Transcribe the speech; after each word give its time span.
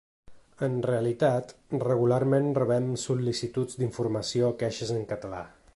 En 0.67 0.77
realitat, 0.91 1.51
regularment 1.83 2.49
rebem 2.61 2.89
sol·licituds 3.05 3.79
d’informació 3.83 4.49
o 4.53 4.57
queixes 4.63 4.95
en 4.99 5.07
català. 5.13 5.45